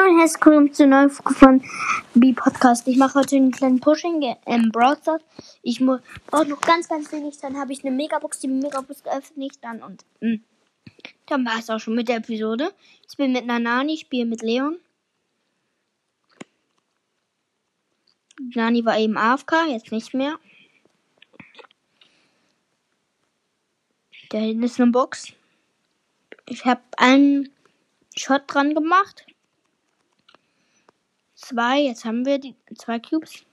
Hallo 0.00 0.12
und 0.12 0.20
herzlich 0.20 0.46
willkommen 0.46 0.72
zu 0.72 0.86
neuen 0.86 1.10
Folge 1.10 1.34
von 1.34 1.62
B-Podcast. 2.14 2.88
Ich 2.88 2.96
mache 2.96 3.18
heute 3.18 3.36
einen 3.36 3.50
kleinen 3.50 3.80
Pushing 3.80 4.34
im 4.46 4.70
Browser. 4.70 5.18
Ich 5.62 5.78
brauche 5.78 6.46
noch 6.46 6.60
ganz, 6.62 6.88
ganz 6.88 7.12
wenig, 7.12 7.36
dann 7.38 7.58
habe 7.58 7.74
ich 7.74 7.84
eine 7.84 7.94
Megabox, 7.94 8.40
die 8.40 8.48
Megabox 8.48 9.02
geöffnet 9.02 9.58
dann 9.60 9.82
und 9.82 10.06
mh. 10.20 10.30
Hm, 10.30 10.44
dann 11.26 11.44
war 11.44 11.58
es 11.58 11.68
auch 11.68 11.80
schon 11.80 11.96
mit 11.96 12.08
der 12.08 12.16
Episode. 12.16 12.72
Ich 13.10 13.16
bin 13.18 13.32
mit 13.32 13.44
Nanani, 13.44 13.94
ich 13.94 14.00
spiele 14.00 14.24
mit 14.24 14.40
Leon. 14.40 14.78
Nani 18.54 18.84
war 18.86 18.98
eben 18.98 19.18
AFK, 19.18 19.66
jetzt 19.68 19.92
nicht 19.92 20.14
mehr. 20.14 20.38
Da 24.30 24.38
hinten 24.38 24.62
ist 24.62 24.80
eine 24.80 24.92
Box. 24.92 25.34
Ich 26.46 26.64
habe 26.64 26.80
einen 26.96 27.50
Shot 28.16 28.44
dran 28.46 28.74
gemacht. 28.74 29.26
Zwei, 31.50 31.80
jetzt 31.80 32.04
haben 32.04 32.24
wir 32.24 32.38
die 32.38 32.54
zwei 32.78 33.00
Cubes. 33.00 33.44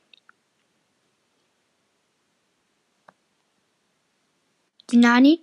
Die 4.91 4.97
Nani. 4.97 5.41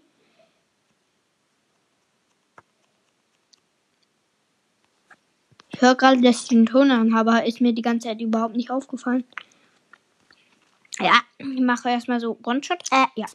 Ich 5.70 5.80
höre 5.80 5.96
gerade, 5.96 6.20
dass 6.20 6.42
ich 6.42 6.48
den 6.48 6.66
Ton 6.66 6.92
an 6.92 7.12
habe, 7.12 7.44
ist 7.44 7.60
mir 7.60 7.72
die 7.72 7.82
ganze 7.82 8.06
Zeit 8.06 8.20
überhaupt 8.20 8.54
nicht 8.54 8.70
aufgefallen. 8.70 9.24
Ja, 11.00 11.22
ich 11.38 11.60
mache 11.60 11.88
erstmal 11.88 12.20
so 12.20 12.38
One-Shot. 12.44 12.84
Äh, 12.92 13.06
ja. 13.16 13.26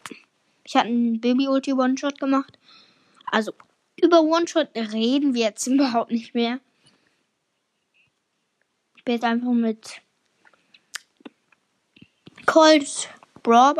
Ich 0.63 0.77
hatte 0.77 0.88
einen 0.88 1.20
Baby-Ulti 1.20 1.74
One-Shot 1.74 2.20
gemacht. 2.22 2.58
Also, 3.26 3.52
über 4.02 4.22
One-Shot 4.22 4.70
reden 4.76 5.34
wir 5.34 5.41
jetzt 5.41 5.68
überhaupt 5.68 6.12
nicht 6.12 6.34
mehr. 6.34 6.62
Bin 9.09 9.16
jetzt 9.16 9.26
einfach 9.26 9.54
mit 9.54 10.02
Colt 12.46 13.10
Brawl 13.41 13.74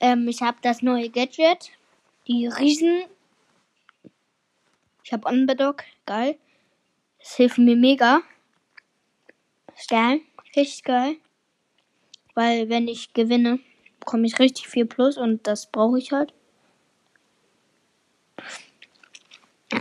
ähm, 0.00 0.28
Ich 0.28 0.42
habe 0.42 0.58
das 0.60 0.82
neue 0.82 1.08
Gadget. 1.08 1.70
Die 2.28 2.46
Riesen. 2.48 3.04
Ich 5.02 5.14
habe 5.14 5.26
Underdog. 5.26 5.84
Geil. 6.04 6.38
Das 7.20 7.36
hilft 7.36 7.56
mir 7.56 7.74
mega. 7.74 8.20
Geil. 9.88 10.20
Richtig 10.54 10.84
geil. 10.84 11.16
Weil 12.34 12.68
wenn 12.68 12.86
ich 12.86 13.14
gewinne, 13.14 13.60
bekomme 13.98 14.26
ich 14.26 14.38
richtig 14.38 14.68
viel 14.68 14.84
Plus 14.84 15.16
und 15.16 15.46
das 15.46 15.72
brauche 15.72 15.98
ich 15.98 16.12
halt. 16.12 16.34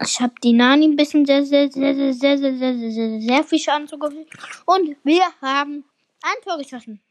Ich 0.02 0.20
habe 0.20 0.34
die 0.44 0.54
Nani 0.54 0.86
ein 0.86 0.96
bisschen 0.96 1.26
sehr, 1.26 1.46
sehr, 1.46 1.70
sehr, 1.72 1.94
sehr, 1.94 2.14
sehr, 2.14 2.38
sehr, 2.38 2.58
sehr, 2.58 2.78
sehr, 2.78 2.92
sehr, 2.92 3.22
sehr 3.22 3.44
viel 3.44 3.60
Schaden 3.60 3.88
zugefügt. 3.88 4.34
Und 4.66 4.96
wir 5.04 5.24
haben 5.42 5.84
ein 6.22 6.42
Tor 6.44 6.58
geschossen. 6.58 7.02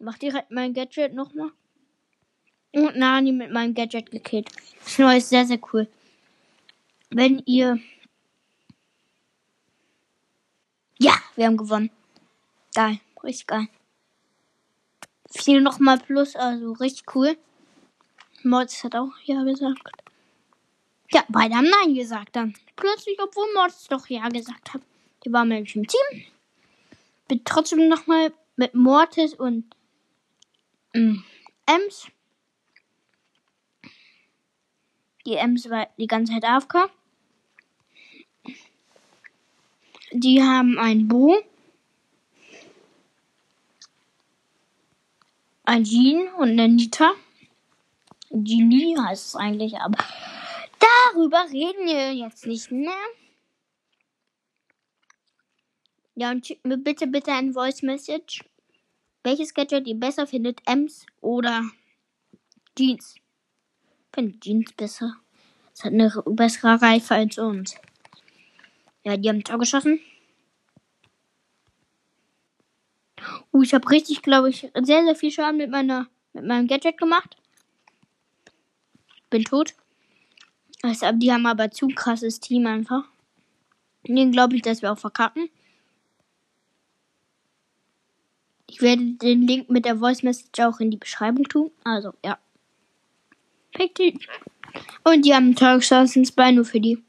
Mach 0.00 0.18
direkt 0.18 0.50
mein 0.50 0.72
Gadget 0.72 1.14
nochmal. 1.14 1.50
Und 2.72 2.96
Nani 2.96 3.32
mit 3.32 3.50
meinem 3.50 3.74
Gadget 3.74 4.10
gekillt. 4.10 4.48
Das 4.84 4.98
neue 4.98 5.18
ist 5.18 5.28
sehr, 5.28 5.44
sehr 5.44 5.58
cool. 5.72 5.88
Wenn 7.10 7.42
ihr. 7.44 7.78
Ja, 10.98 11.14
wir 11.34 11.46
haben 11.46 11.56
gewonnen. 11.56 11.90
Geil. 12.74 13.00
Richtig 13.22 13.46
geil. 13.46 13.68
Viel 15.30 15.60
nochmal 15.60 15.98
plus, 15.98 16.36
also 16.36 16.72
richtig 16.72 17.14
cool. 17.14 17.36
Mods 18.42 18.82
hat 18.84 18.94
auch 18.94 19.12
ja 19.24 19.42
gesagt. 19.44 19.82
Ja, 21.12 21.24
beide 21.28 21.56
haben 21.56 21.68
Nein 21.68 21.94
gesagt 21.94 22.36
dann. 22.36 22.54
Plötzlich, 22.76 23.18
obwohl 23.20 23.52
Mords 23.54 23.88
doch 23.88 24.06
Ja 24.08 24.28
gesagt 24.28 24.74
hat. 24.74 24.82
Die 25.24 25.32
waren 25.32 25.48
nämlich 25.48 25.74
im 25.74 25.86
Team. 25.86 26.24
Bin 27.28 27.42
trotzdem 27.44 27.88
nochmal 27.88 28.32
mit 28.56 28.74
Mortis 28.74 29.34
und 29.34 29.64
ähm, 30.94 31.24
Ems. 31.66 32.08
Die 35.26 35.34
Ems 35.34 35.68
war 35.68 35.88
die 35.98 36.06
ganze 36.06 36.32
Zeit 36.32 36.44
AFK. 36.44 36.90
Die 40.12 40.42
haben 40.42 40.78
ein 40.78 41.06
Bo. 41.06 41.36
Ein 45.64 45.84
Jean 45.84 46.28
und 46.34 46.50
eine 46.50 46.68
Nita. 46.68 47.12
Genie 48.30 48.96
heißt 48.98 49.26
es 49.26 49.36
eigentlich, 49.36 49.76
aber 49.78 49.98
Darüber 50.80 51.44
reden 51.50 51.86
wir 51.86 52.12
jetzt 52.12 52.46
nicht 52.46 52.70
mehr. 52.70 52.96
Ja, 56.14 56.30
und 56.30 56.46
schickt 56.46 56.66
mir 56.66 56.76
bitte, 56.76 57.06
bitte 57.06 57.32
ein 57.32 57.52
Voice 57.52 57.82
Message. 57.82 58.44
Welches 59.22 59.54
Gadget 59.54 59.86
ihr 59.86 59.94
besser 59.94 60.26
findet, 60.26 60.60
Ems 60.66 61.06
oder 61.20 61.62
Jeans? 62.76 63.14
Ich 63.14 64.14
finde 64.14 64.40
Jeans 64.40 64.72
besser. 64.72 65.16
Es 65.72 65.84
hat 65.84 65.92
eine 65.92 66.10
bessere 66.26 66.80
Reife 66.80 67.14
als 67.14 67.38
uns. 67.38 67.74
Ja, 69.02 69.16
die 69.16 69.28
haben 69.28 69.44
Tor 69.44 69.58
geschossen. 69.58 70.00
Uh, 73.52 73.62
ich 73.62 73.74
habe 73.74 73.88
richtig, 73.90 74.22
glaube 74.22 74.50
ich, 74.50 74.70
sehr, 74.82 75.04
sehr 75.04 75.16
viel 75.16 75.30
Schaden 75.30 75.58
mit 75.58 75.70
meiner, 75.70 76.08
mit 76.32 76.44
meinem 76.44 76.66
Gadget 76.66 76.98
gemacht. 76.98 77.36
Bin 79.28 79.44
tot. 79.44 79.74
Also, 80.82 81.12
die 81.12 81.32
haben 81.32 81.46
aber 81.46 81.70
zu 81.70 81.88
krasses 81.88 82.40
Team 82.40 82.66
einfach. 82.66 83.04
Den 84.06 84.32
glaube 84.32 84.56
ich, 84.56 84.62
dass 84.62 84.80
wir 84.80 84.92
auch 84.92 84.98
verkacken. 84.98 85.50
Ich 88.66 88.80
werde 88.80 89.14
den 89.14 89.46
Link 89.46 89.68
mit 89.68 89.84
der 89.84 89.98
Voice 89.98 90.22
Message 90.22 90.60
auch 90.60 90.80
in 90.80 90.90
die 90.90 90.96
Beschreibung 90.96 91.44
tun. 91.44 91.70
Also, 91.84 92.12
ja. 92.24 92.38
Richtig. 93.78 94.28
Und 95.04 95.24
die 95.24 95.34
haben 95.34 95.54
Turks 95.54 95.90
bei 96.34 96.52
nur 96.52 96.64
für 96.64 96.80
die. 96.80 97.02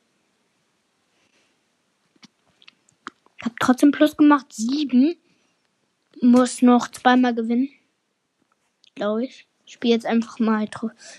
Habe 3.43 3.55
trotzdem 3.59 3.91
Plus 3.91 4.17
gemacht. 4.17 4.47
Sieben. 4.51 5.15
Muss 6.21 6.61
noch 6.61 6.87
zweimal 6.89 7.33
gewinnen. 7.33 7.69
Glaube 8.95 9.25
ich 9.25 9.47
spiele 9.71 9.93
jetzt 9.93 10.05
einfach 10.05 10.39
mal 10.39 10.67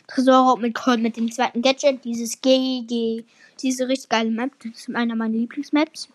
Tresorraub 0.06 0.60
mit 0.60 0.74
Colt 0.74 1.00
mit 1.00 1.16
dem 1.16 1.30
zweiten 1.32 1.62
Gadget. 1.62 2.04
Dieses 2.04 2.40
GG. 2.40 3.24
Diese 3.60 3.88
richtig 3.88 4.10
geile 4.10 4.30
Map. 4.30 4.52
Das 4.62 4.72
ist 4.72 4.94
einer 4.94 5.16
meiner 5.16 5.36
Lieblingsmaps. 5.36 6.08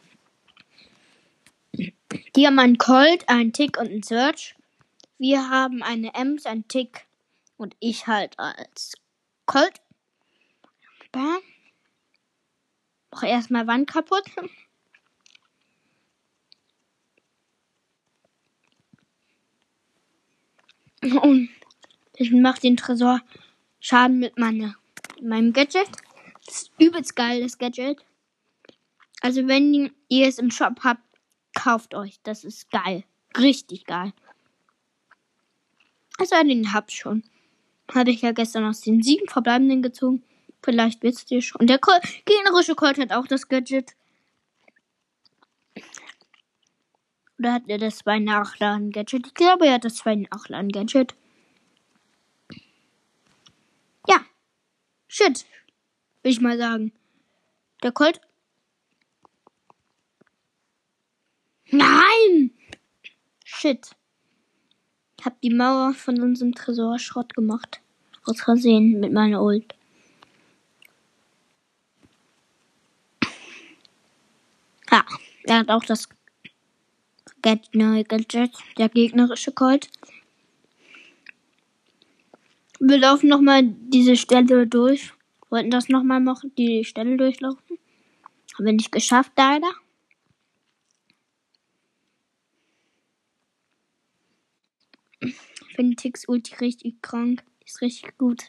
Die 2.36 2.46
haben 2.46 2.60
einen 2.60 2.78
Colt, 2.78 3.28
einen 3.28 3.54
Tick 3.54 3.78
und 3.78 3.90
einen 3.90 4.04
Search. 4.04 4.56
Wir 5.18 5.50
haben 5.50 5.82
eine 5.82 6.14
Ems, 6.14 6.46
einen 6.46 6.68
Tick 6.68 7.08
und 7.58 7.76
ich 7.80 8.06
halt 8.06 8.38
als 8.38 8.94
Colt. 9.46 9.82
Bam. 11.12 11.40
Mach 13.12 13.24
erstmal 13.24 13.66
Wand 13.66 13.90
kaputt. 13.90 14.26
Und 21.02 21.50
ich 22.18 22.32
mache 22.32 22.62
den 22.62 22.78
Tresor 22.78 23.22
Schaden 23.80 24.20
mit 24.20 24.38
meiner, 24.38 24.76
meinem 25.22 25.54
Gadget. 25.54 25.88
Das 26.46 26.64
ist 26.64 26.72
übelst 26.80 27.16
geil, 27.16 27.42
das 27.42 27.58
Gadget. 27.58 28.04
Also 29.22 29.48
wenn 29.48 29.92
ihr 30.10 30.28
es 30.28 30.40
im 30.40 30.52
Shop 30.52 30.80
habt, 30.84 31.02
kauft 31.54 31.94
euch. 31.94 32.20
Das 32.24 32.44
ist 32.44 32.72
geil. 32.72 33.04
Richtig 33.38 33.86
geil. 33.86 34.14
Also 36.18 36.36
den 36.44 36.74
habt 36.74 36.92
schon. 36.92 37.24
Habe 37.94 38.12
ich 38.12 38.22
ja 38.22 38.32
gestern 38.32 38.66
aus 38.66 38.82
den 38.82 39.04
sieben 39.04 39.28
verbleibenden 39.28 39.82
gezogen. 39.82 40.24
Vielleicht 40.64 41.04
wisst 41.04 41.32
ihr 41.32 41.42
schon. 41.42 41.62
Und 41.62 41.70
der 41.70 41.78
Col 41.78 42.00
gegnerische 42.26 42.76
Colt 42.76 42.98
hat 42.98 43.14
auch 43.14 43.28
das 43.28 43.48
Gadget. 43.48 43.96
Oder 47.38 47.54
hat 47.54 47.64
er 47.68 47.78
das 47.78 48.00
zwei 48.00 48.18
Nachladen-Gadget? 48.18 49.28
Ich 49.28 49.34
glaube, 49.36 49.68
er 49.68 49.76
hat 49.76 49.86
das 49.86 49.96
zwei 49.96 50.16
Nachladen-Gadget. 50.16 51.16
Shit. 55.08 55.46
Will 56.22 56.32
ich 56.32 56.42
mal 56.42 56.60
sagen. 56.60 56.92
Der 57.82 57.92
Colt. 57.92 58.22
Nein! 61.72 62.52
Shit. 63.44 63.96
Ich 65.18 65.26
hab 65.26 65.42
die 65.42 65.50
Mauer 65.50 65.96
von 65.96 66.22
unserem 66.22 66.54
Tresor 66.54 67.00
Schrott 67.00 67.34
gemacht. 67.34 67.82
Aus 68.26 68.42
Versehen 68.42 69.00
mit 69.00 69.12
meiner 69.12 69.42
Ult. 69.42 69.74
Ja, 74.92 75.04
er 75.46 75.58
hat 75.58 75.70
auch 75.70 75.84
das 75.84 76.08
neue 77.74 78.04
Gadget, 78.04 78.52
der 78.78 78.90
gegnerische 78.90 79.52
Colt. 79.52 79.90
Wir 82.80 82.98
laufen 83.00 83.28
nochmal 83.28 83.64
diese 83.64 84.16
Stelle 84.16 84.68
durch. 84.68 85.12
Wollten 85.50 85.72
das 85.72 85.90
nochmal 85.90 86.20
machen, 86.20 86.54
die 86.58 86.84
Stelle 86.84 87.18
durchlaufen. 87.18 87.80
Haben 88.56 88.66
wir 88.66 88.74
nicht 88.74 88.92
geschafft, 88.92 89.32
leider. 89.38 89.72
Ich 95.22 95.76
finde 95.76 95.96
Tix 95.96 96.28
Ulti 96.28 96.56
richtig 96.56 97.02
krank. 97.02 97.44
Ist 97.66 97.82
richtig 97.82 98.18
gut. 98.18 98.44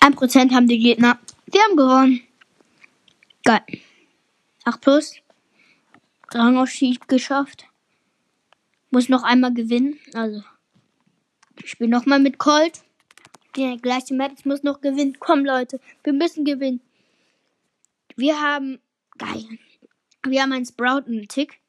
Ein 0.00 0.14
Prozent 0.14 0.52
haben 0.52 0.68
die 0.68 0.78
Gegner. 0.78 1.18
Wir 1.46 1.60
haben 1.62 1.76
gewonnen. 1.76 2.20
Geil. 3.44 3.62
8 4.66 4.80
plus. 4.80 5.14
Rangaufstieg 6.32 7.06
geschafft. 7.08 7.66
Muss 8.90 9.08
noch 9.08 9.22
einmal 9.22 9.54
gewinnen. 9.54 9.98
Also. 10.12 10.42
Ich 11.62 11.70
spiele 11.70 11.90
nochmal 11.90 12.18
mit 12.18 12.38
Colt. 12.38 12.82
Die 13.54 13.78
gleiche 13.80 14.12
Map. 14.12 14.32
Ich 14.36 14.44
muss 14.44 14.64
noch 14.64 14.80
gewinnen. 14.80 15.16
Komm, 15.20 15.44
Leute. 15.44 15.80
Wir 16.02 16.12
müssen 16.12 16.44
gewinnen. 16.44 16.80
Wir 18.16 18.40
haben. 18.40 18.80
Geil. 19.18 19.46
Wir 20.26 20.42
haben 20.42 20.52
einen 20.52 20.66
Sprout 20.66 21.06
und 21.06 21.18
einen 21.18 21.28
Tick. 21.28 21.60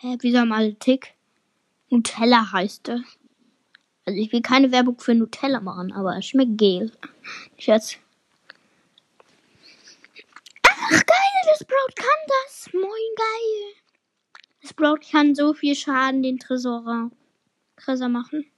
Hä, 0.00 0.16
wieso 0.20 0.40
haben 0.40 0.52
alle 0.52 0.74
Tick? 0.74 1.14
Nutella 1.90 2.50
heißt 2.52 2.88
er. 2.88 3.04
Also 4.04 4.18
ich 4.18 4.32
will 4.32 4.42
keine 4.42 4.72
Werbung 4.72 4.98
für 4.98 5.14
Nutella 5.14 5.60
machen, 5.60 5.92
aber 5.92 6.18
es 6.18 6.26
schmeckt 6.26 6.58
gel. 6.58 6.92
Schatz. 7.56 7.98
Ach 10.66 10.90
geil, 10.90 11.33
Sprout 11.74 11.94
kann 11.96 12.20
das. 12.28 12.72
Moin 12.72 13.14
geil. 13.16 13.74
Sprout 14.64 15.00
kann 15.10 15.34
so 15.34 15.54
viel 15.54 15.74
Schaden 15.74 16.22
den 16.22 16.38
Tresor, 16.38 17.10
Tresor 17.76 18.08
machen. 18.08 18.50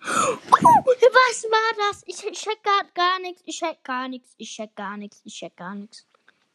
Was 0.00 1.44
war 1.44 1.90
das? 1.90 2.02
Ich 2.06 2.16
check 2.16 2.62
gar, 2.62 2.84
gar 2.94 3.20
nichts. 3.20 3.42
Ich 3.44 3.58
check 3.58 3.84
gar 3.84 4.08
nichts. 4.08 4.34
Ich 4.36 4.50
check 4.50 4.74
gar 4.74 4.96
nichts. 4.96 5.20
Ich 5.24 5.34
check 5.34 5.56
gar 5.56 5.74
nichts. 5.74 6.06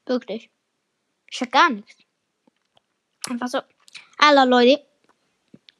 Wirklich. 0.05 0.49
Ich 1.29 1.37
check 1.37 1.51
gar 1.51 1.69
nichts. 1.69 1.95
Einfach 3.29 3.47
so. 3.47 3.61
Aller 4.17 4.45
Leute. 4.45 4.85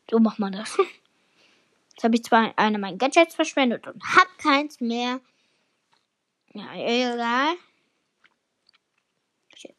So 0.09 0.19
macht 0.19 0.39
man 0.39 0.53
das. 0.53 0.77
Jetzt 1.91 2.03
habe 2.03 2.15
ich 2.15 2.23
zwar 2.23 2.57
eine 2.57 2.79
meiner 2.79 2.97
Gadgets 2.97 3.35
verschwendet 3.35 3.85
und 3.85 4.01
hab 4.15 4.38
keins 4.38 4.79
mehr. 4.79 5.19
Ja, 6.53 6.73
egal. 6.75 7.57
Shit. 9.63 9.75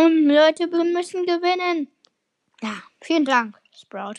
Komm, 0.00 0.28
Leute, 0.28 0.72
wir 0.72 0.84
müssen 0.84 1.26
gewinnen. 1.26 1.88
Ja, 2.62 2.82
vielen 3.02 3.26
Dank, 3.26 3.60
Sprout. 3.78 4.14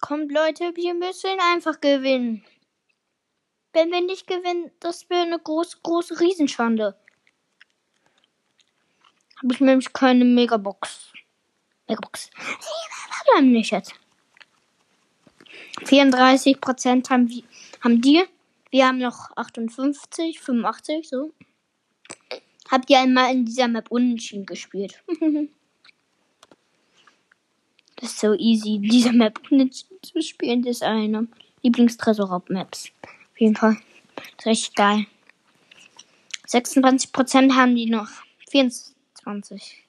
Kommt, 0.00 0.30
Leute, 0.30 0.76
wir 0.76 0.94
müssen 0.94 1.40
einfach 1.40 1.80
gewinnen. 1.80 2.44
Wenn 3.72 3.90
wir 3.90 4.02
nicht 4.02 4.28
gewinnen, 4.28 4.70
das 4.78 5.10
wäre 5.10 5.22
eine 5.22 5.40
große, 5.40 5.78
große 5.82 6.20
Riesenschande. 6.20 6.96
Habe 9.42 9.54
ich 9.54 9.58
nämlich 9.60 9.92
keine 9.92 10.24
Megabox. 10.24 11.12
Megabox. 11.88 12.30
Warte 13.26 13.44
nicht 13.44 13.72
jetzt. 13.72 13.92
34% 15.80 17.10
haben, 17.10 17.44
haben 17.82 18.00
die. 18.00 18.22
Wir 18.72 18.86
haben 18.86 18.98
noch 18.98 19.36
58, 19.36 20.40
85, 20.40 21.06
so. 21.06 21.34
Habt 22.70 22.88
ihr 22.88 23.00
einmal 23.00 23.30
in 23.30 23.44
dieser 23.44 23.68
Map 23.68 23.90
unentschieden 23.90 24.46
gespielt? 24.46 25.02
das 27.96 28.12
ist 28.12 28.18
so 28.18 28.32
easy, 28.32 28.78
diese 28.78 29.12
Map 29.12 29.38
unentschieden 29.50 29.98
zu 30.02 30.22
spielen. 30.22 30.62
Das 30.62 30.76
ist 30.76 30.82
eine 30.82 31.28
Lieblingstresor-Maps. 31.60 32.92
Auf 33.02 33.40
jeden 33.40 33.56
Fall. 33.56 33.76
Das 34.16 34.24
ist 34.38 34.46
richtig 34.46 34.74
geil. 34.74 35.06
26% 36.48 37.54
haben 37.54 37.76
die 37.76 37.90
noch. 37.90 38.08
24. 38.48 39.84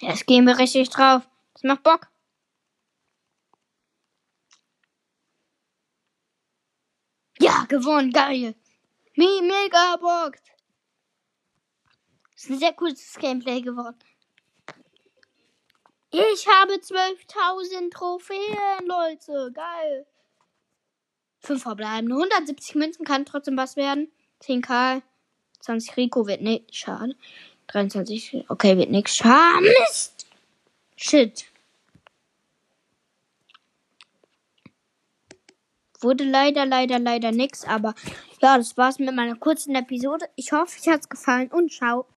Jetzt 0.00 0.26
gehen 0.26 0.46
wir 0.46 0.58
richtig 0.58 0.88
drauf. 0.88 1.28
Das 1.52 1.62
macht 1.64 1.82
Bock. 1.82 2.08
Ja, 7.42 7.61
gewonnen, 7.72 8.12
geil. 8.12 8.54
Me 9.16 9.40
mega. 9.42 9.96
Das 12.32 12.44
ist 12.44 12.50
ein 12.50 12.58
sehr 12.58 12.72
cooles 12.72 13.16
Gameplay 13.18 13.60
geworden. 13.60 13.98
Ich 16.10 16.46
habe 16.46 16.74
12.000 16.74 17.90
Trophäen, 17.90 18.86
Leute. 18.86 19.50
Geil. 19.52 20.06
5 21.40 21.62
verbleiben. 21.62 22.12
170 22.12 22.74
Münzen 22.74 23.04
kann 23.04 23.24
trotzdem 23.24 23.56
was 23.56 23.76
werden. 23.76 24.12
10k. 24.42 25.02
20 25.60 25.96
Rico 25.96 26.26
wird 26.26 26.42
nicht. 26.42 26.74
Schade. 26.74 27.16
23. 27.68 28.44
Okay, 28.48 28.76
wird 28.76 28.90
nichts. 28.90 29.16
Schade. 29.16 29.62
Mist. 29.62 30.26
Shit. 30.96 31.46
Wurde 36.02 36.24
leider, 36.24 36.66
leider, 36.66 36.98
leider 36.98 37.32
nichts. 37.32 37.64
Aber 37.64 37.94
ja, 38.40 38.58
das 38.58 38.76
war's 38.76 38.98
mit 38.98 39.14
meiner 39.14 39.36
kurzen 39.36 39.74
Episode. 39.74 40.26
Ich 40.34 40.52
hoffe, 40.52 40.78
euch 40.78 40.88
hat's 40.88 41.08
gefallen 41.08 41.48
und 41.52 41.72
ciao. 41.72 42.06